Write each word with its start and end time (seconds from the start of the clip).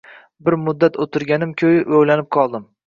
Bir 0.47 0.57
muddat 0.61 0.97
o`tirganim 1.05 1.55
ko`yi 1.63 1.87
o`ylanib 2.01 2.35
qoldim 2.39 2.71